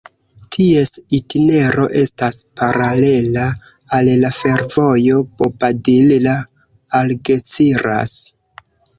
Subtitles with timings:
[0.55, 3.43] Ties itinero estas paralela
[3.97, 8.15] al la fervojo Bobadilla-Algeciras.